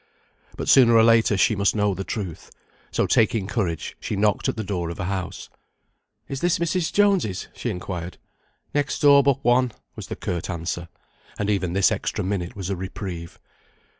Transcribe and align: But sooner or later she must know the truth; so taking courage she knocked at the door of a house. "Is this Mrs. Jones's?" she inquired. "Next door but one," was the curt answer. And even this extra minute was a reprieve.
But 0.57 0.67
sooner 0.67 0.95
or 0.95 1.03
later 1.03 1.37
she 1.37 1.55
must 1.55 1.75
know 1.75 1.93
the 1.93 2.03
truth; 2.03 2.49
so 2.89 3.05
taking 3.05 3.45
courage 3.45 3.95
she 3.99 4.15
knocked 4.15 4.49
at 4.49 4.55
the 4.57 4.63
door 4.63 4.89
of 4.89 4.99
a 4.99 5.05
house. 5.05 5.47
"Is 6.27 6.41
this 6.41 6.57
Mrs. 6.57 6.91
Jones's?" 6.91 7.49
she 7.53 7.69
inquired. 7.69 8.17
"Next 8.73 8.97
door 8.97 9.21
but 9.21 9.43
one," 9.45 9.73
was 9.95 10.07
the 10.07 10.15
curt 10.15 10.49
answer. 10.49 10.87
And 11.37 11.51
even 11.51 11.73
this 11.73 11.91
extra 11.91 12.23
minute 12.23 12.55
was 12.55 12.71
a 12.71 12.75
reprieve. 12.75 13.39